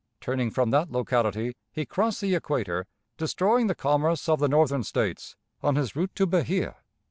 Turning 0.19 0.49
from 0.49 0.71
that 0.71 0.91
locality 0.91 1.55
he 1.71 1.85
crossed 1.85 2.21
the 2.21 2.33
equator, 2.33 2.87
destroying 3.17 3.67
the 3.67 3.75
commerce 3.75 4.27
of 4.27 4.39
the 4.39 4.47
Northern 4.49 4.81
States 4.83 5.35
on 5.61 5.75
his 5.75 5.95
route 5.95 6.15
to 6.15 6.25
Bahia. 6.25 6.77